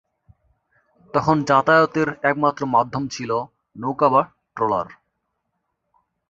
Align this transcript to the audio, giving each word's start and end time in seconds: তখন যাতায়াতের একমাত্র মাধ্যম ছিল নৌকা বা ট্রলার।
তখন 1.13 1.35
যাতায়াতের 1.43 2.09
একমাত্র 2.23 2.61
মাধ্যম 2.65 3.03
ছিল 3.07 3.31
নৌকা 3.75 4.07
বা 4.09 4.21
ট্রলার। 4.55 4.87